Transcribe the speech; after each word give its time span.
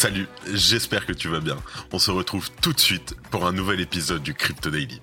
Salut, 0.00 0.28
j'espère 0.50 1.04
que 1.04 1.12
tu 1.12 1.28
vas 1.28 1.40
bien. 1.40 1.58
On 1.92 1.98
se 1.98 2.10
retrouve 2.10 2.50
tout 2.62 2.72
de 2.72 2.80
suite 2.80 3.14
pour 3.30 3.46
un 3.46 3.52
nouvel 3.52 3.82
épisode 3.82 4.22
du 4.22 4.32
Crypto 4.32 4.70
Daily. 4.70 4.98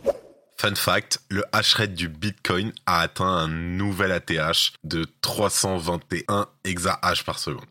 Fun 0.57 0.73
fact, 0.73 1.19
le 1.29 1.43
hash 1.51 1.75
rate 1.75 1.93
du 1.93 2.09
Bitcoin 2.09 2.73
a 2.87 3.01
atteint 3.01 3.27
un 3.27 3.47
nouvel 3.47 4.11
ATH 4.11 4.73
de 4.83 5.05
321 5.21 6.47
exahash 6.63 7.23
par 7.23 7.37
seconde. 7.37 7.67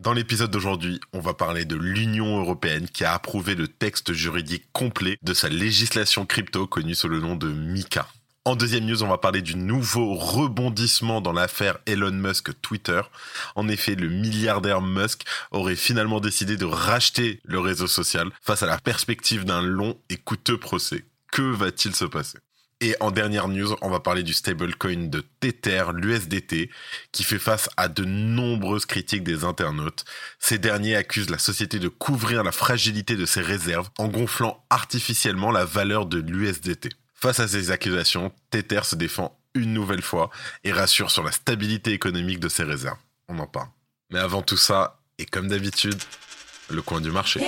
Dans 0.00 0.12
l'épisode 0.12 0.50
d'aujourd'hui, 0.50 1.00
on 1.14 1.20
va 1.20 1.32
parler 1.32 1.64
de 1.64 1.76
l'Union 1.76 2.38
européenne 2.38 2.88
qui 2.90 3.06
a 3.06 3.14
approuvé 3.14 3.54
le 3.54 3.66
texte 3.66 4.12
juridique 4.12 4.66
complet 4.74 5.16
de 5.22 5.32
sa 5.32 5.48
législation 5.48 6.26
crypto 6.26 6.66
connue 6.66 6.94
sous 6.94 7.08
le 7.08 7.20
nom 7.20 7.36
de 7.36 7.48
MICA. 7.48 8.06
En 8.46 8.56
deuxième 8.56 8.86
news, 8.86 9.02
on 9.02 9.08
va 9.08 9.18
parler 9.18 9.42
du 9.42 9.54
nouveau 9.54 10.14
rebondissement 10.14 11.20
dans 11.20 11.34
l'affaire 11.34 11.76
Elon 11.84 12.10
Musk 12.10 12.58
Twitter. 12.62 13.02
En 13.54 13.68
effet, 13.68 13.94
le 13.94 14.08
milliardaire 14.08 14.80
Musk 14.80 15.24
aurait 15.50 15.76
finalement 15.76 16.20
décidé 16.20 16.56
de 16.56 16.64
racheter 16.64 17.40
le 17.44 17.60
réseau 17.60 17.86
social 17.86 18.30
face 18.40 18.62
à 18.62 18.66
la 18.66 18.78
perspective 18.78 19.44
d'un 19.44 19.60
long 19.60 19.98
et 20.08 20.16
coûteux 20.16 20.56
procès. 20.56 21.04
Que 21.30 21.42
va-t-il 21.42 21.94
se 21.94 22.06
passer? 22.06 22.38
Et 22.80 22.96
en 23.00 23.10
dernière 23.10 23.48
news, 23.48 23.76
on 23.82 23.90
va 23.90 24.00
parler 24.00 24.22
du 24.22 24.32
stablecoin 24.32 25.10
de 25.10 25.22
Tether, 25.40 25.84
l'USDT, 25.92 26.70
qui 27.12 27.24
fait 27.24 27.38
face 27.38 27.68
à 27.76 27.88
de 27.88 28.06
nombreuses 28.06 28.86
critiques 28.86 29.22
des 29.22 29.44
internautes. 29.44 30.06
Ces 30.38 30.56
derniers 30.56 30.96
accusent 30.96 31.28
la 31.28 31.36
société 31.36 31.78
de 31.78 31.88
couvrir 31.88 32.42
la 32.42 32.52
fragilité 32.52 33.16
de 33.16 33.26
ses 33.26 33.42
réserves 33.42 33.90
en 33.98 34.08
gonflant 34.08 34.64
artificiellement 34.70 35.50
la 35.50 35.66
valeur 35.66 36.06
de 36.06 36.20
l'USDT. 36.20 36.88
Face 37.22 37.38
à 37.38 37.46
ces 37.46 37.70
accusations, 37.70 38.32
Tether 38.48 38.80
se 38.84 38.96
défend 38.96 39.38
une 39.52 39.74
nouvelle 39.74 40.00
fois 40.00 40.30
et 40.64 40.72
rassure 40.72 41.10
sur 41.10 41.22
la 41.22 41.32
stabilité 41.32 41.92
économique 41.92 42.40
de 42.40 42.48
ses 42.48 42.62
réserves. 42.62 42.96
On 43.28 43.38
en 43.40 43.46
parle. 43.46 43.68
Mais 44.10 44.18
avant 44.18 44.40
tout 44.40 44.56
ça, 44.56 44.98
et 45.18 45.26
comme 45.26 45.48
d'habitude, 45.48 46.00
le 46.70 46.80
coin 46.80 47.02
du 47.02 47.10
marché. 47.10 47.40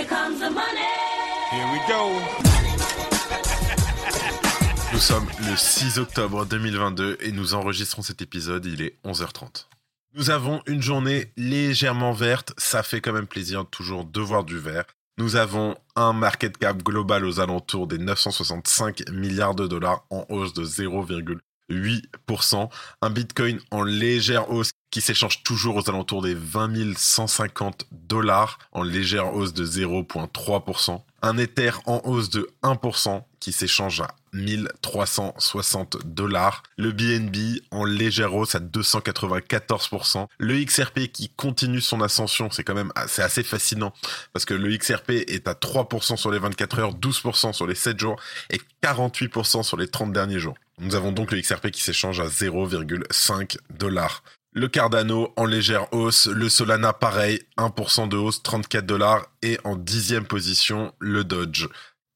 Nous 4.92 5.00
sommes 5.00 5.26
le 5.48 5.56
6 5.56 5.98
octobre 5.98 6.44
2022 6.44 7.16
et 7.20 7.32
nous 7.32 7.54
enregistrons 7.54 8.02
cet 8.02 8.20
épisode, 8.20 8.66
il 8.66 8.82
est 8.82 8.98
11h30. 9.06 9.68
Nous 10.12 10.28
avons 10.28 10.62
une 10.66 10.82
journée 10.82 11.32
légèrement 11.38 12.12
verte, 12.12 12.52
ça 12.58 12.82
fait 12.82 13.00
quand 13.00 13.14
même 13.14 13.26
plaisir 13.26 13.64
toujours 13.64 14.04
de 14.04 14.20
voir 14.20 14.44
du 14.44 14.58
vert. 14.58 14.84
Nous 15.18 15.36
avons 15.36 15.76
un 15.94 16.14
market 16.14 16.56
cap 16.56 16.82
global 16.82 17.26
aux 17.26 17.38
alentours 17.38 17.86
des 17.86 17.98
965 17.98 19.10
milliards 19.10 19.54
de 19.54 19.66
dollars 19.66 20.06
en 20.08 20.24
hausse 20.30 20.54
de 20.54 20.64
0,8%. 20.64 22.70
Un 23.02 23.10
Bitcoin 23.10 23.60
en 23.70 23.82
légère 23.82 24.50
hausse 24.50 24.70
qui 24.90 25.02
s'échange 25.02 25.42
toujours 25.42 25.76
aux 25.76 25.90
alentours 25.90 26.22
des 26.22 26.34
20 26.34 26.96
150 26.96 27.88
dollars 27.92 28.58
en 28.72 28.82
légère 28.82 29.34
hausse 29.34 29.52
de 29.52 29.66
0,3%. 29.66 31.02
Un 31.20 31.36
Ether 31.36 31.72
en 31.84 32.00
hausse 32.04 32.30
de 32.30 32.48
1% 32.62 33.22
qui 33.38 33.52
s'échange 33.52 34.00
à 34.00 34.16
1360 34.32 35.98
dollars. 36.04 36.62
Le 36.76 36.92
BNB 36.92 37.60
en 37.70 37.84
légère 37.84 38.34
hausse 38.34 38.54
à 38.54 38.60
294%. 38.60 40.26
Le 40.38 40.64
XRP 40.64 41.12
qui 41.12 41.28
continue 41.28 41.80
son 41.80 42.00
ascension, 42.00 42.50
c'est 42.50 42.64
quand 42.64 42.74
même 42.74 42.92
c'est 43.06 43.22
assez 43.22 43.42
fascinant 43.42 43.92
parce 44.32 44.44
que 44.44 44.54
le 44.54 44.76
XRP 44.76 45.10
est 45.10 45.48
à 45.48 45.54
3% 45.54 46.16
sur 46.16 46.30
les 46.30 46.38
24 46.38 46.78
heures, 46.78 46.94
12% 46.94 47.52
sur 47.52 47.66
les 47.66 47.74
7 47.74 47.98
jours 47.98 48.20
et 48.50 48.60
48% 48.82 49.62
sur 49.62 49.76
les 49.76 49.88
30 49.88 50.12
derniers 50.12 50.38
jours. 50.38 50.54
Nous 50.78 50.94
avons 50.94 51.12
donc 51.12 51.32
le 51.32 51.40
XRP 51.40 51.70
qui 51.70 51.82
s'échange 51.82 52.20
à 52.20 52.26
0,5 52.26 53.56
dollars. 53.70 54.22
Le 54.54 54.68
Cardano 54.68 55.32
en 55.36 55.46
légère 55.46 55.90
hausse, 55.94 56.26
le 56.26 56.50
Solana 56.50 56.92
pareil, 56.92 57.40
1% 57.56 58.08
de 58.08 58.18
hausse, 58.18 58.42
34 58.42 58.84
dollars 58.84 59.24
et 59.40 59.58
en 59.64 59.76
dixième 59.76 60.26
position 60.26 60.92
le 60.98 61.24
Dodge 61.24 61.68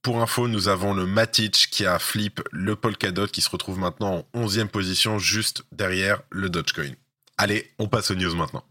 pour 0.06 0.22
info, 0.22 0.46
nous 0.46 0.68
avons 0.68 0.94
le 0.94 1.04
Matic 1.04 1.66
qui 1.68 1.84
a 1.84 1.98
flip 1.98 2.40
le 2.52 2.76
Polkadot 2.76 3.26
qui 3.26 3.40
se 3.40 3.50
retrouve 3.50 3.80
maintenant 3.80 4.24
en 4.34 4.46
11e 4.46 4.68
position 4.68 5.18
juste 5.18 5.64
derrière 5.72 6.22
le 6.30 6.48
Dogecoin. 6.48 6.92
Allez, 7.38 7.72
on 7.80 7.88
passe 7.88 8.12
aux 8.12 8.14
news 8.14 8.36
maintenant. 8.36 8.62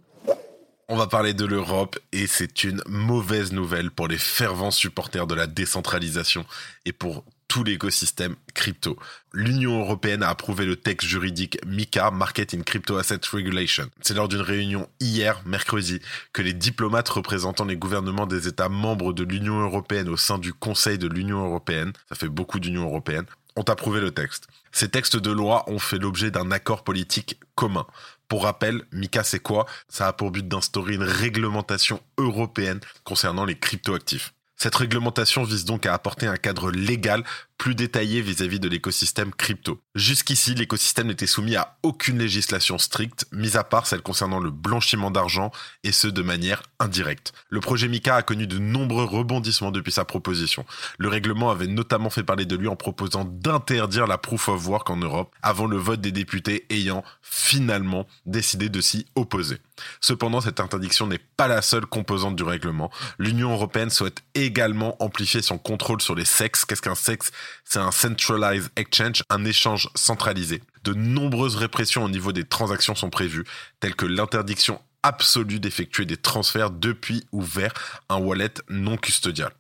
On 0.88 0.96
va 0.96 1.08
parler 1.08 1.34
de 1.34 1.44
l'Europe 1.44 2.00
et 2.14 2.26
c'est 2.26 2.64
une 2.64 2.82
mauvaise 2.88 3.52
nouvelle 3.52 3.92
pour 3.92 4.08
les 4.08 4.18
fervents 4.18 4.72
supporters 4.72 5.28
de 5.28 5.36
la 5.36 5.46
décentralisation 5.46 6.46
et 6.86 6.94
pour 6.94 7.26
l'écosystème 7.64 8.36
crypto. 8.54 8.98
L'Union 9.34 9.80
européenne 9.80 10.24
a 10.24 10.30
approuvé 10.30 10.66
le 10.66 10.76
texte 10.76 11.08
juridique 11.08 11.58
MICA, 11.66 12.12
Market 12.12 12.54
in 12.54 12.62
Crypto 12.62 12.98
Asset 12.98 13.22
Regulation. 13.32 13.90
C'est 14.02 14.14
lors 14.14 14.28
d'une 14.28 14.42
réunion 14.42 14.90
hier, 15.00 15.42
mercredi, 15.46 16.00
que 16.34 16.42
les 16.42 16.54
diplomates 16.54 17.10
représentant 17.10 17.66
les 17.66 17.78
gouvernements 17.78 18.28
des 18.28 18.48
États 18.48 18.70
membres 18.70 19.14
de 19.14 19.24
l'Union 19.24 19.60
européenne 19.60 20.10
au 20.10 20.18
sein 20.18 20.38
du 20.38 20.54
Conseil 20.54 20.98
de 20.98 21.08
l'Union 21.08 21.46
européenne, 21.46 21.94
ça 22.10 22.16
fait 22.16 22.30
beaucoup 22.30 22.60
d'Union 22.60 22.84
européenne, 22.84 23.26
ont 23.56 23.64
approuvé 23.64 24.02
le 24.02 24.12
texte. 24.12 24.48
Ces 24.72 24.90
textes 24.90 25.16
de 25.16 25.32
loi 25.32 25.64
ont 25.70 25.80
fait 25.80 25.98
l'objet 25.98 26.32
d'un 26.32 26.52
accord 26.52 26.84
politique 26.84 27.40
commun. 27.56 27.86
Pour 28.28 28.44
rappel, 28.44 28.84
MICA 28.92 29.24
c'est 29.24 29.40
quoi? 29.40 29.66
Ça 29.88 30.08
a 30.08 30.14
pour 30.14 30.32
but 30.32 30.48
d'instaurer 30.48 30.96
une 30.96 31.04
réglementation 31.04 32.02
européenne 32.18 32.80
concernant 33.04 33.46
les 33.46 33.58
cryptoactifs. 33.58 34.34
Cette 34.56 34.76
réglementation 34.76 35.44
vise 35.44 35.66
donc 35.66 35.86
à 35.86 35.94
apporter 35.94 36.28
un 36.28 36.38
cadre 36.38 36.72
légal 36.72 37.24
plus 37.58 37.76
détaillé 37.76 38.22
vis-à-vis 38.22 38.60
de 38.60 38.68
l'écosystème 38.68 39.34
crypto. 39.34 39.82
Jusqu'ici, 39.96 40.56
l'écosystème 40.56 41.08
n'était 41.08 41.28
soumis 41.28 41.56
à 41.56 41.78
aucune 41.84 42.20
législation 42.20 42.78
stricte, 42.78 43.26
mis 43.32 43.58
à 43.58 43.64
part 43.64 43.88
celle 43.88 44.02
concernant 44.02 44.40
le 44.40 44.52
blanchiment 44.52 45.12
d'argent, 45.12 45.52
et 45.84 45.92
ce 45.92 46.08
de 46.08 46.22
manière 46.22 46.64
indirecte. 46.80 47.34
Le 47.50 47.60
projet 47.60 47.88
MICA 47.88 48.16
a 48.16 48.22
connu 48.22 48.48
de 48.48 48.60
nombreux 48.60 49.06
rebondissements 49.06 49.72
depuis 49.72 49.92
sa 49.92 50.06
proposition. 50.06 50.66
Le 50.98 51.08
règlement 51.08 51.50
avait 51.50 51.68
notamment 51.68 52.10
fait 52.10 52.24
parler 52.24 52.46
de 52.46 52.56
lui 52.56 52.68
en 52.68 52.76
proposant 52.76 53.26
d'interdire 53.26 54.08
la 54.08 54.18
proof 54.18 54.50
of 54.50 54.68
work 54.68 54.90
en 54.90 54.98
Europe, 54.98 55.34
avant 55.42 55.68
le 55.68 55.78
vote 55.78 56.02
des 56.02 56.12
députés 56.12 56.66
ayant 56.70 57.04
finalement 57.22 58.08
décidé 58.26 58.70
de 58.70 58.82
s'y 58.82 59.06
opposer. 59.16 59.58
Cependant, 60.02 60.42
cette 60.42 60.60
interdiction 60.60 61.08
n'est 61.08 61.20
pas 61.38 61.48
la 61.48 61.62
seule 61.62 61.86
composante 61.86 62.36
du 62.36 62.44
règlement. 62.44 62.92
L'Union 63.18 63.52
européenne 63.52 63.90
souhaite 63.90 64.24
également 64.34 65.02
amplifier 65.04 65.42
son 65.42 65.58
contrôle 65.58 66.02
sur 66.02 66.16
les 66.16 66.26
sexes. 66.26 66.66
Qu'est-ce 66.66 66.82
qu'un 66.82 66.96
sexe? 66.96 67.32
C'est 67.64 67.80
un 67.80 67.92
centralized 67.92 68.70
exchange, 68.76 69.24
un 69.30 69.46
échange 69.46 69.90
centralisé. 69.96 70.62
De 70.84 70.94
nombreuses 70.94 71.56
répressions 71.56 72.04
au 72.04 72.10
niveau 72.10 72.32
des 72.32 72.44
transactions 72.44 72.96
sont 72.96 73.10
prévues, 73.10 73.46
telles 73.80 73.96
que 73.96 74.06
l'interdiction 74.06 74.82
absolue 75.04 75.60
d'effectuer 75.60 76.06
des 76.06 76.18
transferts 76.18 76.72
depuis 76.72 77.26
ou 77.32 77.42
vers 77.42 77.74
un 78.10 78.18
wallet 78.18 78.54
non 78.70 78.98
custodial. 78.98 79.52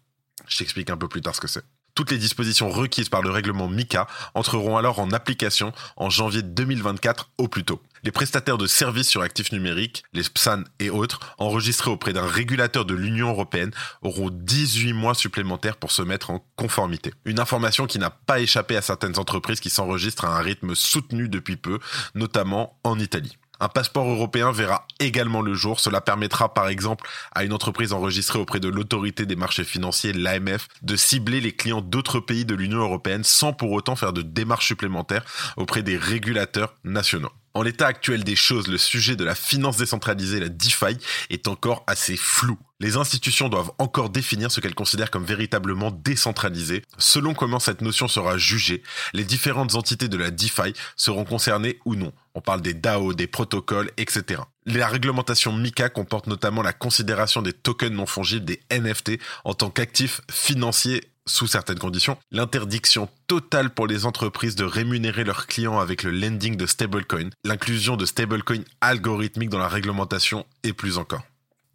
Je 0.47 0.57
t'explique 0.57 0.89
un 0.89 0.97
peu 0.97 1.07
plus 1.07 1.21
tard 1.21 1.35
ce 1.35 1.41
que 1.41 1.47
c'est. 1.47 1.63
Toutes 1.95 2.11
les 2.11 2.17
dispositions 2.17 2.69
requises 2.69 3.07
par 3.07 3.21
le 3.21 3.29
règlement 3.29 3.69
MICA 3.69 4.05
entreront 4.33 4.75
alors 4.75 4.99
en 4.99 5.11
application 5.11 5.71
en 5.95 6.09
janvier 6.09 6.41
2024 6.41 7.29
au 7.37 7.47
plus 7.47 7.63
tôt. 7.63 7.81
Les 8.05 8.11
prestataires 8.11 8.59
de 8.59 8.67
services 8.67 9.09
sur 9.09 9.23
actifs 9.23 9.51
numériques, 9.51 10.03
les 10.13 10.21
PSAN 10.21 10.61
et 10.77 10.91
autres, 10.91 11.35
enregistrés 11.39 11.89
auprès 11.89 12.13
d'un 12.13 12.27
régulateur 12.27 12.85
de 12.85 12.93
l'Union 12.93 13.29
européenne, 13.29 13.71
auront 14.03 14.29
18 14.31 14.93
mois 14.93 15.15
supplémentaires 15.15 15.75
pour 15.75 15.91
se 15.91 16.03
mettre 16.03 16.29
en 16.29 16.45
conformité. 16.55 17.15
Une 17.25 17.39
information 17.39 17.87
qui 17.87 17.97
n'a 17.97 18.11
pas 18.11 18.39
échappé 18.41 18.77
à 18.77 18.83
certaines 18.83 19.17
entreprises 19.17 19.59
qui 19.59 19.71
s'enregistrent 19.71 20.25
à 20.25 20.37
un 20.37 20.41
rythme 20.41 20.75
soutenu 20.75 21.29
depuis 21.29 21.57
peu, 21.57 21.79
notamment 22.13 22.77
en 22.83 22.99
Italie. 22.99 23.39
Un 23.59 23.69
passeport 23.69 24.07
européen 24.07 24.51
verra 24.51 24.85
également 24.99 25.41
le 25.41 25.55
jour. 25.55 25.79
Cela 25.79 25.99
permettra 25.99 26.53
par 26.53 26.67
exemple 26.67 27.09
à 27.33 27.43
une 27.43 27.53
entreprise 27.53 27.91
enregistrée 27.91 28.37
auprès 28.37 28.59
de 28.59 28.69
l'autorité 28.69 29.25
des 29.25 29.35
marchés 29.35 29.63
financiers, 29.63 30.13
l'AMF, 30.13 30.67
de 30.83 30.95
cibler 30.95 31.41
les 31.41 31.53
clients 31.53 31.81
d'autres 31.81 32.19
pays 32.19 32.45
de 32.45 32.53
l'Union 32.53 32.81
européenne 32.81 33.23
sans 33.23 33.51
pour 33.51 33.71
autant 33.71 33.95
faire 33.95 34.13
de 34.13 34.21
démarches 34.21 34.67
supplémentaires 34.67 35.25
auprès 35.57 35.81
des 35.81 35.97
régulateurs 35.97 36.75
nationaux. 36.83 37.31
En 37.55 37.61
l'état 37.61 37.87
actuel 37.87 38.25
des 38.25 38.35
choses, 38.35 38.67
le 38.67 38.77
sujet 38.77 39.15
de 39.15 39.23
la 39.23 39.33
finance 39.33 39.77
décentralisée, 39.77 40.41
la 40.41 40.49
DeFi, 40.49 40.97
est 41.29 41.47
encore 41.47 41.85
assez 41.87 42.17
flou. 42.17 42.57
Les 42.81 42.97
institutions 42.97 43.47
doivent 43.47 43.71
encore 43.79 44.09
définir 44.09 44.51
ce 44.51 44.59
qu'elles 44.59 44.75
considèrent 44.75 45.09
comme 45.09 45.23
véritablement 45.23 45.89
décentralisé. 45.89 46.81
Selon 46.97 47.33
comment 47.33 47.59
cette 47.59 47.79
notion 47.79 48.09
sera 48.09 48.37
jugée, 48.37 48.83
les 49.13 49.23
différentes 49.23 49.75
entités 49.75 50.09
de 50.09 50.17
la 50.17 50.31
DeFi 50.31 50.73
seront 50.97 51.23
concernées 51.23 51.79
ou 51.85 51.95
non. 51.95 52.11
On 52.33 52.41
parle 52.41 52.61
des 52.61 52.73
DAO, 52.73 53.13
des 53.13 53.27
protocoles, 53.27 53.89
etc. 53.95 54.41
La 54.65 54.89
réglementation 54.89 55.53
MICA 55.53 55.87
comporte 55.87 56.27
notamment 56.27 56.61
la 56.61 56.73
considération 56.73 57.41
des 57.41 57.53
tokens 57.53 57.93
non 57.93 58.05
fongibles, 58.05 58.43
des 58.43 58.59
NFT, 58.69 59.13
en 59.45 59.53
tant 59.53 59.69
qu'actifs 59.69 60.19
financiers 60.29 61.09
sous 61.27 61.47
certaines 61.47 61.79
conditions, 61.79 62.17
l'interdiction 62.31 63.09
totale 63.27 63.71
pour 63.71 63.87
les 63.87 64.05
entreprises 64.05 64.55
de 64.55 64.63
rémunérer 64.63 65.23
leurs 65.23 65.47
clients 65.47 65.79
avec 65.79 66.03
le 66.03 66.11
lending 66.11 66.55
de 66.55 66.65
stablecoin, 66.65 67.29
l'inclusion 67.43 67.97
de 67.97 68.05
stablecoin 68.05 68.63
algorithmiques 68.81 69.49
dans 69.49 69.57
la 69.57 69.67
réglementation 69.67 70.45
et 70.63 70.73
plus 70.73 70.97
encore. 70.97 71.23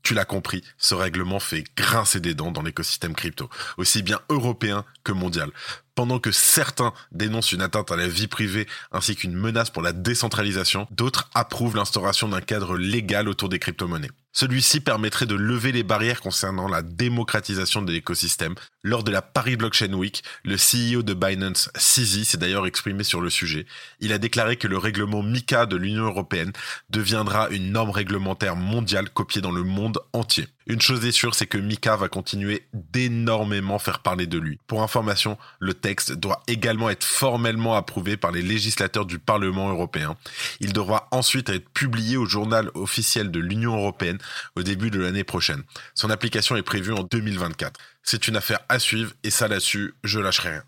Tu 0.03 0.15
l'as 0.15 0.25
compris, 0.25 0.63
ce 0.79 0.95
règlement 0.95 1.41
fait 1.41 1.65
grincer 1.77 2.21
des 2.21 2.35
dents 2.35 2.53
dans 2.53 2.63
l'écosystème 2.63 3.15
crypto, 3.15 3.51
aussi 3.77 4.03
bien 4.03 4.21
européen 4.31 4.85
que 5.05 5.13
mondial. 5.13 5.51
Pendant 5.95 6.19
que 6.19 6.33
certains 6.33 6.93
dénoncent 7.13 7.53
une 7.53 7.63
atteinte 7.63 7.91
à 7.91 7.97
la 7.97 8.09
vie 8.09 8.29
privée 8.29 8.67
ainsi 8.93 9.17
qu'une 9.17 9.35
menace 9.35 9.71
pour 9.71 9.83
la 9.83 9.93
décentralisation, 9.93 10.87
d'autres 10.91 11.31
approuvent 11.35 11.77
l'instauration 11.77 12.29
d'un 12.29 12.41
cadre 12.41 12.77
légal 12.77 13.29
autour 13.29 13.49
des 13.49 13.59
crypto-monnaies. 13.59 14.11
Celui-ci 14.33 14.81
permettrait 14.81 15.27
de 15.27 15.35
lever 15.35 15.73
les 15.73 15.83
barrières 15.83 16.21
concernant 16.21 16.69
la 16.69 16.83
démocratisation 16.83 17.83
de 17.83 17.93
l'écosystème. 17.93 18.55
Lors 18.85 19.03
de 19.03 19.11
la 19.11 19.23
Paris 19.23 19.57
Blockchain 19.57 19.93
Week, 19.93 20.23
le 20.45 20.55
CEO 20.55 21.03
de 21.03 21.15
Binance, 21.15 21.69
CZ, 21.75 22.25
s'est 22.25 22.39
d'ailleurs 22.39 22.67
exprimé 22.67 23.03
sur 23.03 23.21
le 23.21 23.29
sujet. 23.29 23.67
Il 23.99 24.13
a 24.13 24.19
déclaré 24.19 24.57
que 24.57 24.69
le 24.69 24.79
règlement 24.79 25.25
MICA 25.25 25.67
de 25.67 25.77
l'Union 25.77 26.05
européenne 26.05 26.53
deviendra 26.91 27.49
une 27.51 27.73
norme 27.73 27.91
réglementaire 27.91 28.55
mondiale 28.55 29.11
copiée 29.11 29.43
dans 29.43 29.51
le 29.51 29.65
monde 29.65 29.99
entier. 30.13 30.47
Une 30.67 30.81
chose 30.81 31.05
est 31.05 31.13
sûre, 31.13 31.35
c'est 31.35 31.47
que 31.47 31.59
Mika 31.59 31.97
va 31.97 32.09
continuer 32.09 32.67
d'énormément 32.73 33.79
faire 33.79 34.01
parler 34.01 34.27
de 34.27 34.39
lui. 34.39 34.59
Pour 34.67 34.83
information, 34.83 35.39
le 35.59 35.75
texte 35.75 36.13
doit 36.13 36.43
également 36.47 36.91
être 36.91 37.05
formellement 37.05 37.77
approuvé 37.77 38.17
par 38.17 38.31
les 38.31 38.43
législateurs 38.43 39.07
du 39.07 39.19
Parlement 39.19 39.71
européen. 39.71 40.17
Il 40.61 40.73
devra 40.73 41.09
ensuite 41.11 41.49
être 41.49 41.69
publié 41.71 42.17
au 42.17 42.27
journal 42.27 42.71
officiel 42.75 43.31
de 43.31 43.41
l'Union 43.41 43.77
européenne 43.77 44.19
au 44.55 44.63
début 44.63 44.91
de 44.91 45.01
l'année 45.01 45.25
prochaine. 45.25 45.63
Son 45.95 46.11
application 46.11 46.57
est 46.57 46.63
prévue 46.63 46.93
en 46.93 47.03
2024. 47.03 47.81
C'est 48.03 48.29
une 48.29 48.37
affaire 48.37 48.61
à 48.69 48.79
suivre 48.79 49.13
et 49.23 49.31
ça 49.31 49.49
là-dessus, 49.49 49.95
je 50.05 50.19
lâcherai 50.19 50.51
rien. 50.51 50.65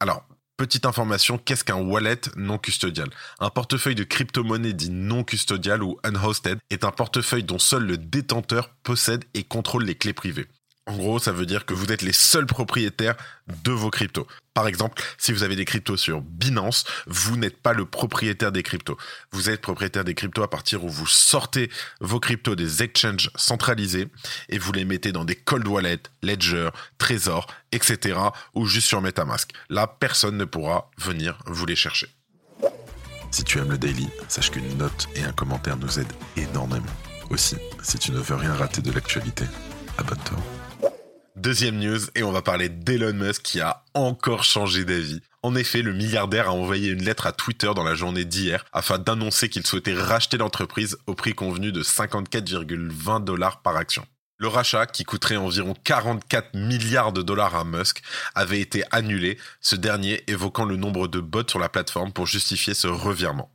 Alors, 0.00 0.24
Petite 0.60 0.84
information, 0.84 1.38
qu'est-ce 1.38 1.64
qu'un 1.64 1.80
wallet 1.80 2.20
non 2.36 2.58
custodial? 2.58 3.08
Un 3.38 3.48
portefeuille 3.48 3.94
de 3.94 4.04
crypto-monnaie 4.04 4.74
dit 4.74 4.90
non 4.90 5.24
custodial 5.24 5.82
ou 5.82 5.98
unhosted 6.04 6.58
est 6.68 6.84
un 6.84 6.90
portefeuille 6.90 7.44
dont 7.44 7.58
seul 7.58 7.86
le 7.86 7.96
détenteur 7.96 8.68
possède 8.82 9.24
et 9.32 9.42
contrôle 9.42 9.84
les 9.84 9.94
clés 9.94 10.12
privées. 10.12 10.48
En 10.90 10.96
gros, 10.96 11.20
ça 11.20 11.30
veut 11.30 11.46
dire 11.46 11.66
que 11.66 11.72
vous 11.72 11.92
êtes 11.92 12.02
les 12.02 12.12
seuls 12.12 12.46
propriétaires 12.46 13.14
de 13.62 13.70
vos 13.70 13.90
cryptos. 13.90 14.26
Par 14.54 14.66
exemple, 14.66 15.00
si 15.18 15.30
vous 15.30 15.44
avez 15.44 15.54
des 15.54 15.64
cryptos 15.64 15.96
sur 15.96 16.20
Binance, 16.20 16.84
vous 17.06 17.36
n'êtes 17.36 17.58
pas 17.58 17.72
le 17.72 17.84
propriétaire 17.84 18.50
des 18.50 18.64
cryptos. 18.64 18.98
Vous 19.30 19.50
êtes 19.50 19.60
propriétaire 19.60 20.02
des 20.02 20.16
cryptos 20.16 20.42
à 20.42 20.50
partir 20.50 20.82
où 20.84 20.88
vous 20.88 21.06
sortez 21.06 21.70
vos 22.00 22.18
cryptos 22.18 22.56
des 22.56 22.82
exchanges 22.82 23.30
centralisés 23.36 24.08
et 24.48 24.58
vous 24.58 24.72
les 24.72 24.84
mettez 24.84 25.12
dans 25.12 25.24
des 25.24 25.36
cold 25.36 25.68
wallets, 25.68 26.02
Ledger, 26.24 26.70
Trésor, 26.98 27.46
etc. 27.70 28.18
ou 28.54 28.66
juste 28.66 28.88
sur 28.88 29.00
MetaMask. 29.00 29.52
Là, 29.68 29.86
personne 29.86 30.36
ne 30.36 30.44
pourra 30.44 30.90
venir 30.98 31.38
vous 31.46 31.66
les 31.66 31.76
chercher. 31.76 32.08
Si 33.30 33.44
tu 33.44 33.58
aimes 33.58 33.70
le 33.70 33.78
daily, 33.78 34.08
sache 34.26 34.50
qu'une 34.50 34.76
note 34.76 35.06
et 35.14 35.22
un 35.22 35.32
commentaire 35.32 35.76
nous 35.76 36.00
aident 36.00 36.12
énormément. 36.36 36.86
Aussi, 37.30 37.54
si 37.80 37.96
tu 37.96 38.10
ne 38.10 38.18
veux 38.18 38.34
rien 38.34 38.54
rater 38.54 38.82
de 38.82 38.90
l'actualité, 38.90 39.44
abonne-toi. 39.96 40.59
Deuxième 41.40 41.78
news, 41.78 42.00
et 42.14 42.22
on 42.22 42.32
va 42.32 42.42
parler 42.42 42.68
d'Elon 42.68 43.14
Musk 43.14 43.40
qui 43.40 43.62
a 43.62 43.82
encore 43.94 44.44
changé 44.44 44.84
d'avis. 44.84 45.22
En 45.42 45.54
effet, 45.54 45.80
le 45.80 45.94
milliardaire 45.94 46.48
a 46.48 46.52
envoyé 46.52 46.90
une 46.90 47.02
lettre 47.02 47.26
à 47.26 47.32
Twitter 47.32 47.70
dans 47.74 47.82
la 47.82 47.94
journée 47.94 48.26
d'hier 48.26 48.62
afin 48.74 48.98
d'annoncer 48.98 49.48
qu'il 49.48 49.66
souhaitait 49.66 49.94
racheter 49.94 50.36
l'entreprise 50.36 50.98
au 51.06 51.14
prix 51.14 51.32
convenu 51.32 51.72
de 51.72 51.82
54,20 51.82 53.24
dollars 53.24 53.62
par 53.62 53.74
action. 53.76 54.06
Le 54.36 54.48
rachat, 54.48 54.84
qui 54.84 55.04
coûterait 55.04 55.36
environ 55.36 55.74
44 55.82 56.52
milliards 56.52 57.14
de 57.14 57.22
dollars 57.22 57.54
à 57.54 57.64
Musk, 57.64 58.02
avait 58.34 58.60
été 58.60 58.84
annulé, 58.90 59.38
ce 59.62 59.76
dernier 59.76 60.22
évoquant 60.26 60.66
le 60.66 60.76
nombre 60.76 61.08
de 61.08 61.20
bots 61.20 61.48
sur 61.48 61.58
la 61.58 61.70
plateforme 61.70 62.12
pour 62.12 62.26
justifier 62.26 62.74
ce 62.74 62.86
revirement. 62.86 63.50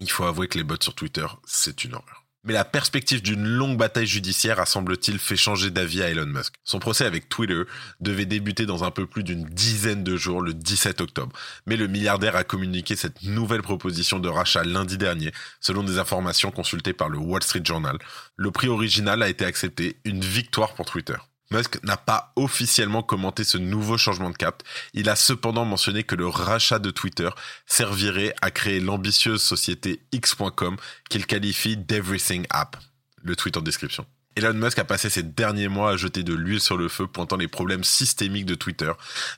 Il 0.00 0.10
faut 0.10 0.24
avouer 0.24 0.48
que 0.48 0.58
les 0.58 0.64
bots 0.64 0.74
sur 0.80 0.96
Twitter, 0.96 1.26
c'est 1.46 1.84
une 1.84 1.94
horreur. 1.94 2.21
Mais 2.44 2.52
la 2.52 2.64
perspective 2.64 3.22
d'une 3.22 3.46
longue 3.46 3.76
bataille 3.76 4.06
judiciaire 4.06 4.58
a 4.58 4.66
semble-t-il 4.66 5.20
fait 5.20 5.36
changer 5.36 5.70
d'avis 5.70 6.02
à 6.02 6.08
Elon 6.08 6.26
Musk. 6.26 6.54
Son 6.64 6.80
procès 6.80 7.04
avec 7.04 7.28
Twitter 7.28 7.62
devait 8.00 8.26
débuter 8.26 8.66
dans 8.66 8.82
un 8.82 8.90
peu 8.90 9.06
plus 9.06 9.22
d'une 9.22 9.44
dizaine 9.44 10.02
de 10.02 10.16
jours 10.16 10.42
le 10.42 10.52
17 10.52 11.00
octobre. 11.00 11.36
Mais 11.66 11.76
le 11.76 11.86
milliardaire 11.86 12.34
a 12.34 12.42
communiqué 12.42 12.96
cette 12.96 13.22
nouvelle 13.22 13.62
proposition 13.62 14.18
de 14.18 14.28
rachat 14.28 14.64
lundi 14.64 14.98
dernier, 14.98 15.30
selon 15.60 15.84
des 15.84 15.98
informations 15.98 16.50
consultées 16.50 16.92
par 16.92 17.08
le 17.08 17.18
Wall 17.18 17.44
Street 17.44 17.62
Journal. 17.64 17.96
Le 18.36 18.50
prix 18.50 18.68
original 18.68 19.22
a 19.22 19.28
été 19.28 19.44
accepté, 19.44 20.00
une 20.04 20.24
victoire 20.24 20.74
pour 20.74 20.86
Twitter. 20.86 21.16
Musk 21.52 21.82
n'a 21.84 21.96
pas 21.96 22.32
officiellement 22.36 23.02
commenté 23.02 23.44
ce 23.44 23.58
nouveau 23.58 23.98
changement 23.98 24.30
de 24.30 24.36
cap. 24.36 24.62
Il 24.94 25.08
a 25.08 25.16
cependant 25.16 25.64
mentionné 25.64 26.02
que 26.02 26.14
le 26.14 26.26
rachat 26.26 26.78
de 26.78 26.90
Twitter 26.90 27.28
servirait 27.66 28.34
à 28.40 28.50
créer 28.50 28.80
l'ambitieuse 28.80 29.42
société 29.42 30.00
X.com 30.12 30.76
qu'il 31.10 31.26
qualifie 31.26 31.76
d'Everything 31.76 32.46
App. 32.50 32.76
Le 33.22 33.36
tweet 33.36 33.56
en 33.56 33.60
description. 33.60 34.06
Elon 34.34 34.54
Musk 34.54 34.78
a 34.78 34.84
passé 34.84 35.10
ces 35.10 35.22
derniers 35.22 35.68
mois 35.68 35.90
à 35.90 35.96
jeter 35.96 36.22
de 36.22 36.32
l'huile 36.32 36.60
sur 36.60 36.78
le 36.78 36.88
feu 36.88 37.06
pointant 37.06 37.36
les 37.36 37.48
problèmes 37.48 37.84
systémiques 37.84 38.46
de 38.46 38.54
Twitter, 38.54 38.90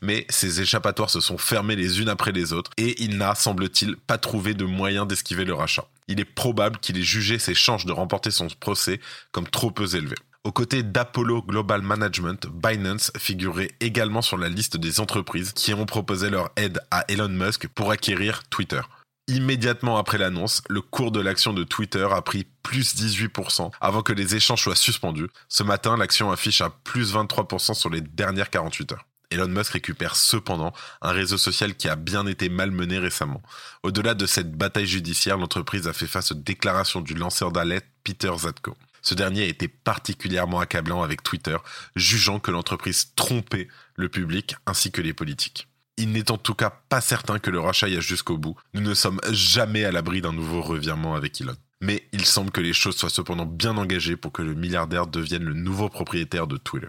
mais 0.03 0.25
ses 0.29 0.61
échappatoires 0.61 1.11
se 1.11 1.19
sont 1.19 1.37
fermés 1.37 1.75
les 1.75 2.01
unes 2.01 2.09
après 2.09 2.31
les 2.31 2.53
autres 2.53 2.71
et 2.77 3.03
il 3.03 3.17
n'a, 3.17 3.35
semble-t-il, 3.35 3.97
pas 3.97 4.19
trouvé 4.19 4.55
de 4.55 4.65
moyen 4.65 5.05
d'esquiver 5.05 5.45
le 5.45 5.55
rachat. 5.55 5.89
Il 6.07 6.21
est 6.21 6.25
probable 6.25 6.79
qu'il 6.79 6.97
ait 6.97 7.03
jugé 7.03 7.41
ses 7.41 7.55
chances 7.55 7.87
de 7.87 7.93
remporter 7.93 8.31
son 8.31 8.47
procès 8.61 9.01
comme 9.33 9.49
trop 9.49 9.73
peu 9.73 9.97
élevées. 9.97 10.15
Aux 10.47 10.53
côtés 10.53 10.83
d'Apollo 10.83 11.41
Global 11.41 11.81
Management, 11.81 12.47
Binance 12.47 13.11
figurait 13.17 13.71
également 13.81 14.21
sur 14.21 14.37
la 14.37 14.51
liste 14.51 14.77
des 14.77 15.01
entreprises 15.01 15.55
qui 15.55 15.73
ont 15.73 15.87
proposé 15.87 16.29
leur 16.29 16.51
aide 16.57 16.83
à 16.91 17.07
Elon 17.09 17.31
Musk 17.31 17.67
pour 17.69 17.91
acquérir 17.91 18.43
Twitter. 18.51 18.83
Immédiatement 19.27 19.97
après 19.97 20.19
l'annonce, 20.19 20.61
le 20.69 20.83
cours 20.83 21.13
de 21.13 21.21
l'action 21.21 21.55
de 21.55 21.65
Twitter 21.65 22.07
a 22.11 22.21
pris 22.21 22.47
plus 22.63 22.95
18% 22.95 23.71
avant 23.81 24.03
que 24.03 24.13
les 24.13 24.37
échanges 24.37 24.65
soient 24.65 24.77
suspendus. 24.77 25.31
Ce 25.49 25.63
matin, 25.63 25.97
l'action 25.97 26.31
affiche 26.31 26.61
à 26.61 26.69
plus 26.69 27.15
23% 27.15 27.73
sur 27.73 27.89
les 27.89 28.03
dernières 28.03 28.51
48 28.51 28.93
heures. 28.93 29.07
Elon 29.31 29.49
Musk 29.49 29.73
récupère 29.73 30.15
cependant 30.15 30.75
un 31.01 31.13
réseau 31.13 31.39
social 31.39 31.75
qui 31.75 31.89
a 31.89 31.97
bien 31.97 32.27
été 32.27 32.51
malmené 32.51 32.99
récemment. 32.99 33.43
Au-delà 33.83 34.13
de 34.13 34.27
cette 34.27 34.53
bataille 34.53 34.87
judiciaire, 34.87 35.39
l'entreprise 35.39 35.89
a 35.89 35.95
fait 35.95 36.07
face 36.07 36.33
aux 36.33 36.37
déclarations 36.37 37.01
du 37.01 37.15
lanceur 37.15 37.51
d'alerte 37.51 37.87
Peter 38.05 38.33
Zatko. 38.37 38.77
Ce 39.05 39.15
dernier 39.15 39.43
a 39.43 39.47
été 39.47 39.69
particulièrement 39.69 40.61
accablant 40.61 41.03
avec 41.03 41.23
Twitter, 41.23 41.57
jugeant 41.95 42.41
que 42.41 42.51
l'entreprise 42.51 43.13
trompait 43.15 43.69
le 43.97 44.09
public 44.09 44.57
ainsi 44.67 44.91
que 44.91 45.03
les 45.03 45.13
politiques. 45.13 45.69
Il 45.99 46.11
n'est 46.11 46.31
en 46.31 46.39
tout 46.39 46.55
cas 46.55 46.71
pas 46.89 47.03
certain 47.03 47.39
que 47.39 47.51
le 47.51 47.61
rachat 47.61 47.87
aille 47.87 48.01
jusqu'au 48.01 48.39
bout. 48.39 48.57
Nous 48.73 48.81
ne 48.81 48.95
sommes 48.95 49.21
jamais 49.31 49.85
à 49.85 49.93
l'abri 49.93 50.23
d'un 50.23 50.33
nouveau 50.33 50.63
revirement 50.63 51.15
avec 51.15 51.41
Elon. 51.41 51.55
Mais 51.83 52.09
il 52.13 52.25
semble 52.25 52.51
que 52.51 52.63
les 52.63 52.73
choses 52.73 52.97
soient 52.97 53.11
cependant 53.11 53.45
bien 53.45 53.77
engagées 53.77 54.17
pour 54.17 54.33
que 54.33 54.43
le 54.43 54.55
milliardaire 54.55 55.07
devienne 55.07 55.45
le 55.45 55.55
nouveau 55.55 55.91
propriétaire 55.91 56.47
de 56.47 56.57
Twitter. 56.57 56.89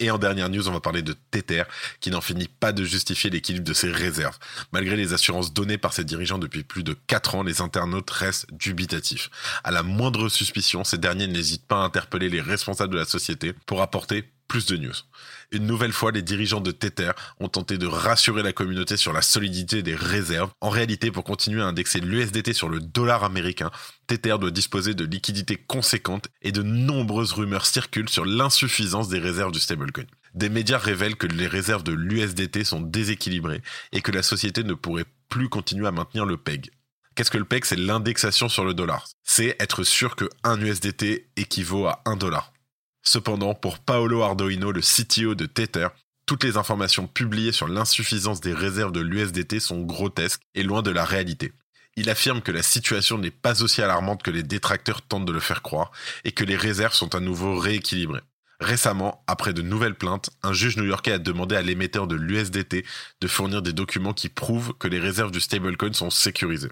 Et 0.00 0.10
en 0.10 0.18
dernière 0.18 0.48
news, 0.48 0.68
on 0.68 0.72
va 0.72 0.80
parler 0.80 1.02
de 1.02 1.14
Tether, 1.30 1.64
qui 2.00 2.10
n'en 2.10 2.20
finit 2.20 2.48
pas 2.48 2.72
de 2.72 2.84
justifier 2.84 3.30
l'équilibre 3.30 3.66
de 3.66 3.72
ses 3.72 3.90
réserves. 3.90 4.38
Malgré 4.72 4.96
les 4.96 5.12
assurances 5.12 5.52
données 5.52 5.78
par 5.78 5.92
ses 5.92 6.04
dirigeants 6.04 6.38
depuis 6.38 6.64
plus 6.64 6.82
de 6.82 6.96
4 7.06 7.36
ans, 7.36 7.42
les 7.42 7.60
internautes 7.60 8.10
restent 8.10 8.46
dubitatifs. 8.52 9.30
À 9.62 9.70
la 9.70 9.82
moindre 9.82 10.28
suspicion, 10.28 10.82
ces 10.82 10.98
derniers 10.98 11.28
n'hésitent 11.28 11.66
pas 11.66 11.82
à 11.82 11.84
interpeller 11.84 12.28
les 12.28 12.40
responsables 12.40 12.92
de 12.92 12.98
la 12.98 13.04
société 13.04 13.54
pour 13.66 13.82
apporter 13.82 14.24
plus 14.48 14.66
de 14.66 14.76
news. 14.76 14.94
Une 15.50 15.66
nouvelle 15.66 15.92
fois, 15.92 16.10
les 16.10 16.22
dirigeants 16.22 16.60
de 16.60 16.70
Tether 16.70 17.12
ont 17.38 17.48
tenté 17.48 17.78
de 17.78 17.86
rassurer 17.86 18.42
la 18.42 18.52
communauté 18.52 18.96
sur 18.96 19.12
la 19.12 19.22
solidité 19.22 19.82
des 19.82 19.94
réserves. 19.94 20.50
En 20.60 20.68
réalité, 20.68 21.10
pour 21.10 21.24
continuer 21.24 21.62
à 21.62 21.66
indexer 21.66 22.00
l'USDT 22.00 22.52
sur 22.52 22.68
le 22.68 22.80
dollar 22.80 23.24
américain, 23.24 23.70
Tether 24.06 24.36
doit 24.38 24.50
disposer 24.50 24.94
de 24.94 25.04
liquidités 25.04 25.56
conséquentes 25.56 26.28
et 26.42 26.52
de 26.52 26.62
nombreuses 26.62 27.32
rumeurs 27.32 27.66
circulent 27.66 28.08
sur 28.08 28.24
l'insuffisance 28.24 29.08
des 29.08 29.18
réserves 29.18 29.52
du 29.52 29.60
stablecoin. 29.60 30.04
Des 30.34 30.48
médias 30.48 30.78
révèlent 30.78 31.16
que 31.16 31.26
les 31.26 31.46
réserves 31.46 31.84
de 31.84 31.92
l'USDT 31.92 32.64
sont 32.64 32.80
déséquilibrées 32.80 33.62
et 33.92 34.00
que 34.00 34.10
la 34.10 34.22
société 34.22 34.64
ne 34.64 34.74
pourrait 34.74 35.06
plus 35.28 35.48
continuer 35.48 35.86
à 35.86 35.92
maintenir 35.92 36.26
le 36.26 36.36
PEG. 36.36 36.70
Qu'est-ce 37.14 37.30
que 37.30 37.38
le 37.38 37.44
PEG 37.44 37.64
C'est 37.64 37.76
l'indexation 37.76 38.48
sur 38.48 38.64
le 38.64 38.74
dollar. 38.74 39.06
C'est 39.22 39.56
être 39.60 39.84
sûr 39.84 40.16
que 40.16 40.28
1 40.42 40.60
USDT 40.60 41.28
équivaut 41.36 41.86
à 41.86 42.02
1 42.06 42.16
dollar. 42.16 42.53
Cependant, 43.06 43.54
pour 43.54 43.78
Paolo 43.78 44.22
Ardoino, 44.22 44.72
le 44.72 44.80
CTO 44.80 45.34
de 45.34 45.46
Tether, 45.46 45.88
toutes 46.26 46.44
les 46.44 46.56
informations 46.56 47.06
publiées 47.06 47.52
sur 47.52 47.68
l'insuffisance 47.68 48.40
des 48.40 48.54
réserves 48.54 48.92
de 48.92 49.00
l'USDT 49.00 49.60
sont 49.60 49.82
grotesques 49.82 50.40
et 50.54 50.62
loin 50.62 50.80
de 50.80 50.90
la 50.90 51.04
réalité. 51.04 51.52
Il 51.96 52.08
affirme 52.08 52.40
que 52.40 52.50
la 52.50 52.62
situation 52.62 53.18
n'est 53.18 53.30
pas 53.30 53.62
aussi 53.62 53.82
alarmante 53.82 54.22
que 54.22 54.30
les 54.30 54.42
détracteurs 54.42 55.02
tentent 55.02 55.26
de 55.26 55.32
le 55.32 55.40
faire 55.40 55.62
croire 55.62 55.92
et 56.24 56.32
que 56.32 56.44
les 56.44 56.56
réserves 56.56 56.94
sont 56.94 57.14
à 57.14 57.20
nouveau 57.20 57.58
rééquilibrées. 57.58 58.22
Récemment, 58.58 59.22
après 59.26 59.52
de 59.52 59.62
nouvelles 59.62 59.94
plaintes, 59.94 60.30
un 60.42 60.52
juge 60.52 60.76
new-yorkais 60.76 61.12
a 61.12 61.18
demandé 61.18 61.56
à 61.56 61.62
l'émetteur 61.62 62.06
de 62.06 62.16
l'USDT 62.16 62.86
de 63.20 63.28
fournir 63.28 63.62
des 63.62 63.72
documents 63.72 64.14
qui 64.14 64.28
prouvent 64.28 64.72
que 64.78 64.88
les 64.88 64.98
réserves 64.98 65.30
du 65.30 65.40
stablecoin 65.40 65.92
sont 65.92 66.10
sécurisées. 66.10 66.70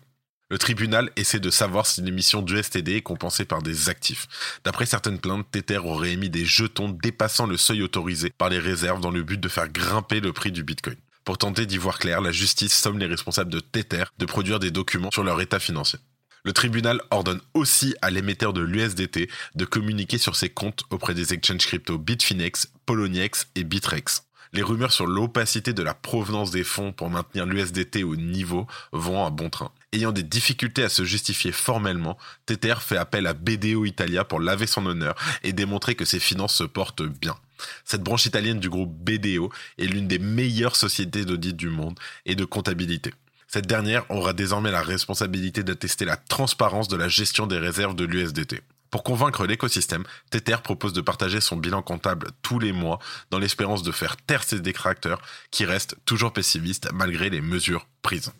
Le 0.52 0.58
tribunal 0.58 1.08
essaie 1.16 1.40
de 1.40 1.48
savoir 1.48 1.86
si 1.86 2.02
l'émission 2.02 2.42
du 2.42 2.62
STD 2.62 2.96
est 2.96 3.00
compensée 3.00 3.46
par 3.46 3.62
des 3.62 3.88
actifs. 3.88 4.28
D'après 4.64 4.84
certaines 4.84 5.18
plaintes, 5.18 5.46
Tether 5.50 5.78
aurait 5.78 6.12
émis 6.12 6.28
des 6.28 6.44
jetons 6.44 6.90
dépassant 6.90 7.46
le 7.46 7.56
seuil 7.56 7.80
autorisé 7.80 8.28
par 8.36 8.50
les 8.50 8.58
réserves 8.58 9.00
dans 9.00 9.10
le 9.10 9.22
but 9.22 9.40
de 9.40 9.48
faire 9.48 9.70
grimper 9.70 10.20
le 10.20 10.34
prix 10.34 10.52
du 10.52 10.62
Bitcoin. 10.62 10.98
Pour 11.24 11.38
tenter 11.38 11.64
d'y 11.64 11.78
voir 11.78 11.98
clair, 11.98 12.20
la 12.20 12.32
justice 12.32 12.74
somme 12.74 12.98
les 12.98 13.06
responsables 13.06 13.50
de 13.50 13.60
Tether 13.60 14.04
de 14.18 14.26
produire 14.26 14.58
des 14.58 14.70
documents 14.70 15.10
sur 15.10 15.24
leur 15.24 15.40
état 15.40 15.58
financier. 15.58 16.00
Le 16.44 16.52
tribunal 16.52 17.00
ordonne 17.10 17.40
aussi 17.54 17.94
à 18.02 18.10
l'émetteur 18.10 18.52
de 18.52 18.60
l'USDT 18.60 19.30
de 19.54 19.64
communiquer 19.64 20.18
sur 20.18 20.36
ses 20.36 20.50
comptes 20.50 20.84
auprès 20.90 21.14
des 21.14 21.32
exchanges 21.32 21.66
crypto 21.66 21.96
Bitfinex, 21.96 22.66
Poloniex 22.84 23.46
et 23.54 23.64
Bitrex. 23.64 24.24
Les 24.52 24.62
rumeurs 24.62 24.92
sur 24.92 25.06
l'opacité 25.06 25.72
de 25.72 25.82
la 25.82 25.94
provenance 25.94 26.50
des 26.50 26.62
fonds 26.62 26.92
pour 26.92 27.08
maintenir 27.08 27.46
l'USDT 27.46 28.04
au 28.04 28.16
niveau 28.16 28.66
vont 28.92 29.24
à 29.24 29.30
bon 29.30 29.48
train. 29.48 29.72
Ayant 29.94 30.12
des 30.12 30.22
difficultés 30.22 30.84
à 30.84 30.88
se 30.88 31.04
justifier 31.04 31.52
formellement, 31.52 32.16
Tether 32.46 32.76
fait 32.80 32.96
appel 32.96 33.26
à 33.26 33.34
BDO 33.34 33.84
Italia 33.84 34.24
pour 34.24 34.40
laver 34.40 34.66
son 34.66 34.86
honneur 34.86 35.14
et 35.42 35.52
démontrer 35.52 35.94
que 35.94 36.06
ses 36.06 36.20
finances 36.20 36.54
se 36.54 36.64
portent 36.64 37.02
bien. 37.02 37.36
Cette 37.84 38.02
branche 38.02 38.24
italienne 38.24 38.58
du 38.58 38.70
groupe 38.70 38.90
BDO 38.90 39.52
est 39.78 39.86
l'une 39.86 40.08
des 40.08 40.18
meilleures 40.18 40.76
sociétés 40.76 41.26
d'audit 41.26 41.54
du 41.54 41.68
monde 41.68 41.98
et 42.24 42.34
de 42.34 42.46
comptabilité. 42.46 43.12
Cette 43.48 43.66
dernière 43.66 44.10
aura 44.10 44.32
désormais 44.32 44.70
la 44.70 44.80
responsabilité 44.80 45.62
d'attester 45.62 46.06
la 46.06 46.16
transparence 46.16 46.88
de 46.88 46.96
la 46.96 47.08
gestion 47.08 47.46
des 47.46 47.58
réserves 47.58 47.94
de 47.94 48.04
l'USDT. 48.04 48.62
Pour 48.90 49.02
convaincre 49.02 49.46
l'écosystème, 49.46 50.04
Tether 50.30 50.56
propose 50.62 50.94
de 50.94 51.02
partager 51.02 51.42
son 51.42 51.58
bilan 51.58 51.82
comptable 51.82 52.28
tous 52.40 52.58
les 52.58 52.72
mois 52.72 52.98
dans 53.30 53.38
l'espérance 53.38 53.82
de 53.82 53.92
faire 53.92 54.16
taire 54.16 54.42
ses 54.42 54.60
détracteurs 54.60 55.20
qui 55.50 55.66
restent 55.66 55.96
toujours 56.06 56.32
pessimistes 56.32 56.88
malgré 56.94 57.28
les 57.28 57.42
mesures 57.42 57.86
prises. 58.00 58.32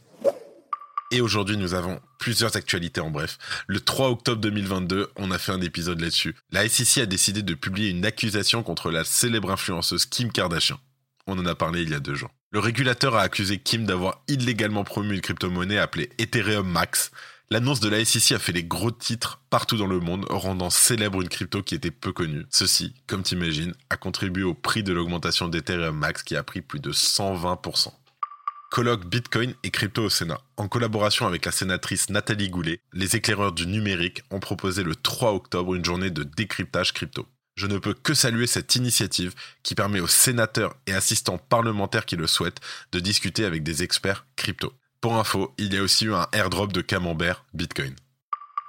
Et 1.15 1.21
aujourd'hui, 1.21 1.59
nous 1.59 1.75
avons 1.75 2.01
plusieurs 2.19 2.57
actualités 2.57 3.03
en 3.03 3.11
bref. 3.11 3.37
Le 3.67 3.81
3 3.81 4.09
octobre 4.09 4.41
2022, 4.41 5.11
on 5.17 5.31
a 5.31 5.37
fait 5.37 5.53
un 5.53 5.61
épisode 5.61 6.01
là-dessus. 6.01 6.35
La 6.51 6.67
SEC 6.67 7.03
a 7.03 7.07
décidé 7.07 7.43
de 7.43 7.53
publier 7.53 7.91
une 7.91 8.07
accusation 8.07 8.63
contre 8.63 8.91
la 8.91 9.05
célèbre 9.05 9.51
influenceuse 9.51 10.07
Kim 10.07 10.33
Kardashian. 10.33 10.81
On 11.27 11.39
en 11.39 11.45
a 11.45 11.55
parlé 11.55 11.83
il 11.83 11.91
y 11.91 11.95
a 11.95 12.01
deux 12.01 12.15
jours. 12.15 12.31
Le 12.51 12.61
régulateur 12.61 13.15
a 13.15 13.21
accusé 13.21 13.59
Kim 13.59 13.85
d'avoir 13.85 14.23
illégalement 14.27 14.85
promu 14.85 15.15
une 15.15 15.21
crypto-monnaie 15.21 15.77
appelée 15.77 16.09
Ethereum 16.17 16.67
Max. 16.67 17.11
L'annonce 17.51 17.81
de 17.81 17.91
la 17.91 18.03
SEC 18.03 18.33
a 18.33 18.39
fait 18.39 18.55
des 18.55 18.65
gros 18.65 18.91
titres 18.91 19.43
partout 19.51 19.77
dans 19.77 19.87
le 19.87 20.01
monde, 20.01 20.25
rendant 20.31 20.71
célèbre 20.71 21.21
une 21.21 21.29
crypto 21.29 21.63
qui 21.63 21.75
était 21.75 21.91
peu 21.91 22.15
connue. 22.15 22.47
Ceci, 22.49 22.95
comme 23.07 23.23
t'imagines, 23.23 23.75
a 23.91 23.99
contribué 23.99 24.45
au 24.45 24.55
prix 24.55 24.83
de 24.83 24.95
l'augmentation 24.95 25.49
d'Ethereum 25.49 25.95
Max 25.95 26.23
qui 26.23 26.37
a 26.37 26.43
pris 26.43 26.63
plus 26.63 26.81
de 26.81 26.91
120%. 26.91 27.93
Colloque 28.73 29.05
Bitcoin 29.05 29.53
et 29.65 29.71
crypto 29.71 30.05
au 30.05 30.09
Sénat. 30.09 30.41
En 30.57 30.67
collaboration 30.67 31.27
avec 31.27 31.45
la 31.45 31.53
sénatrice 31.53 32.09
Nathalie 32.09 32.49
Goulet, 32.49 32.81
les 32.95 33.17
éclaireurs 33.17 33.53
du 33.53 33.67
numérique 33.67 34.23
ont 34.31 34.41
proposé 34.41 34.83
le 34.83 34.95
3 34.97 35.35
octobre 35.35 35.75
une 35.75 35.85
journée 35.85 36.11
de 36.11 36.23
décryptage 36.23 36.95
crypto. 36.95 37.27
Je 37.55 37.67
ne 37.67 37.77
peux 37.77 37.93
que 37.93 38.15
saluer 38.15 38.47
cette 38.47 38.75
initiative 38.75 39.35
qui 39.63 39.75
permet 39.75 40.01
aux 40.01 40.07
sénateurs 40.07 40.75
et 40.87 40.95
assistants 40.95 41.37
parlementaires 41.37 42.07
qui 42.07 42.17
le 42.17 42.27
souhaitent 42.27 42.63
de 42.93 42.99
discuter 42.99 43.45
avec 43.45 43.63
des 43.63 43.83
experts 43.83 44.25
crypto. 44.37 44.73
Pour 45.03 45.19
info, 45.19 45.53
il 45.59 45.75
y 45.75 45.77
a 45.77 45.83
aussi 45.83 46.07
eu 46.07 46.15
un 46.15 46.27
airdrop 46.33 46.73
de 46.73 46.81
camembert 46.81 47.45
Bitcoin. 47.53 47.95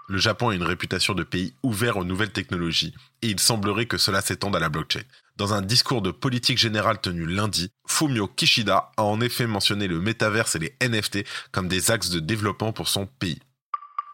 Le 0.09 0.17
Japon 0.17 0.49
a 0.49 0.55
une 0.55 0.63
réputation 0.63 1.13
de 1.13 1.23
pays 1.23 1.53
ouvert 1.63 1.95
aux 1.95 2.03
nouvelles 2.03 2.33
technologies 2.33 2.93
et 3.21 3.29
il 3.29 3.39
semblerait 3.39 3.85
que 3.85 3.97
cela 3.97 4.19
s'étende 4.19 4.57
à 4.57 4.59
la 4.59 4.67
blockchain. 4.67 5.03
Dans 5.35 5.53
un 5.55 5.63
discours 5.63 6.03
de 6.03 6.11
politique 6.11 6.59
générale 6.59 7.01
tenu 7.01 7.25
lundi, 7.25 7.71
Fumio 7.87 8.27
Kishida 8.27 8.91
a 8.97 9.03
en 9.03 9.19
effet 9.19 9.47
mentionné 9.47 9.87
le 9.87 9.99
métaverse 9.99 10.55
et 10.55 10.59
les 10.59 10.75
NFT 10.81 11.25
comme 11.51 11.67
des 11.67 11.89
axes 11.89 12.11
de 12.11 12.19
développement 12.19 12.71
pour 12.71 12.87
son 12.87 13.07
pays. 13.07 13.39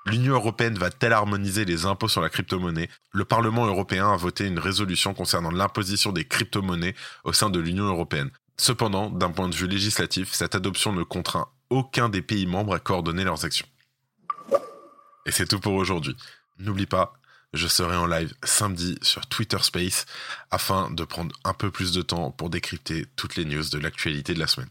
L'Union 0.05 0.33
européenne 0.33 0.77
va-t-elle 0.77 1.11
harmoniser 1.11 1.65
les 1.65 1.85
impôts 1.85 2.07
sur 2.07 2.21
la 2.21 2.29
crypto-monnaie? 2.29 2.89
Le 3.11 3.25
Parlement 3.25 3.65
européen 3.65 4.11
a 4.11 4.15
voté 4.15 4.47
une 4.47 4.59
résolution 4.59 5.13
concernant 5.13 5.51
l'imposition 5.51 6.13
des 6.13 6.23
crypto-monnaies 6.23 6.95
au 7.25 7.33
sein 7.33 7.49
de 7.49 7.59
l'Union 7.59 7.85
européenne. 7.85 8.31
Cependant, 8.57 9.09
d'un 9.09 9.31
point 9.31 9.49
de 9.49 9.55
vue 9.55 9.67
législatif, 9.67 10.33
cette 10.33 10.55
adoption 10.55 10.93
ne 10.93 11.03
contraint 11.03 11.49
aucun 11.69 12.07
des 12.07 12.21
pays 12.21 12.47
membres 12.47 12.73
à 12.73 12.79
coordonner 12.79 13.25
leurs 13.25 13.43
actions. 13.43 13.67
Et 15.25 15.31
c'est 15.31 15.47
tout 15.47 15.59
pour 15.59 15.73
aujourd'hui. 15.73 16.15
N'oublie 16.59 16.87
pas, 16.87 17.13
je 17.53 17.67
serai 17.67 17.95
en 17.95 18.05
live 18.05 18.33
samedi 18.43 18.97
sur 19.01 19.25
Twitter 19.27 19.57
Space 19.61 20.05
afin 20.51 20.91
de 20.91 21.03
prendre 21.03 21.35
un 21.43 21.53
peu 21.53 21.71
plus 21.71 21.91
de 21.91 22.01
temps 22.01 22.31
pour 22.31 22.49
décrypter 22.49 23.05
toutes 23.15 23.35
les 23.35 23.45
news 23.45 23.63
de 23.63 23.77
l'actualité 23.77 24.33
de 24.33 24.39
la 24.39 24.47
semaine. 24.47 24.69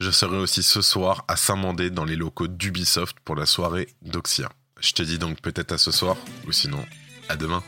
Je 0.00 0.10
serai 0.10 0.36
aussi 0.36 0.62
ce 0.62 0.82
soir 0.82 1.24
à 1.28 1.36
Saint-Mandé 1.36 1.90
dans 1.90 2.04
les 2.04 2.16
locaux 2.16 2.48
d'Ubisoft 2.48 3.16
pour 3.24 3.36
la 3.36 3.46
soirée 3.46 3.88
d'Oxia. 4.02 4.50
Je 4.80 4.92
te 4.92 5.02
dis 5.02 5.18
donc 5.18 5.40
peut-être 5.40 5.72
à 5.72 5.78
ce 5.78 5.92
soir, 5.92 6.16
ou 6.46 6.52
sinon 6.52 6.84
à 7.28 7.36
demain. 7.36 7.62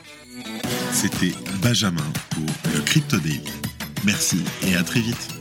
C'était 0.93 1.35
Benjamin 1.63 2.13
pour 2.31 2.73
le 2.75 2.81
Crypto 2.83 3.19
Daily. 3.19 3.53
Merci 4.05 4.45
et 4.63 4.77
à 4.77 4.83
très 4.83 5.01
vite. 5.01 5.36